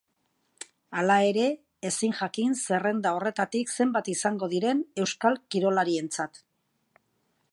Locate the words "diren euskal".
4.55-5.37